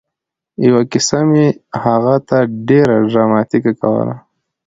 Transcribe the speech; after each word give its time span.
یوه 0.65 0.81
کیسه 0.91 1.19
مې 1.29 1.45
هغه 1.83 2.15
ته 2.27 2.37
ډېره 2.67 2.95
ډراماتيکه 3.11 3.71
کوله 3.81 4.15